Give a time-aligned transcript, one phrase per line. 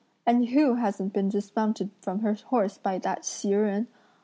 [0.25, 3.87] and who hasn't been dismounted from her horse by Hsi Jen?